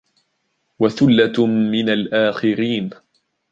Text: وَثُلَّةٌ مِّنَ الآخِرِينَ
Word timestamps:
وَثُلَّةٌ 0.79 1.41
مِّنَ 1.47 1.89
الآخِرِينَ 1.89 2.89